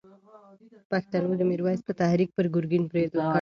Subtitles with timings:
[0.91, 3.27] پښتنو د میرویس په تحریک پر ګرګین برید وکړ.